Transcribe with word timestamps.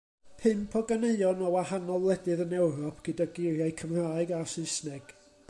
Pump 0.39 0.71
o 0.77 0.79
ganeuon 0.91 1.43
o 1.49 1.51
wahanol 1.57 2.01
wledydd 2.07 2.41
yn 2.47 2.57
Ewrop 2.61 3.05
gyda 3.09 3.29
geiriau 3.37 3.77
Cymraeg 3.83 4.35
a 4.41 4.43
Saesneg. 4.57 5.17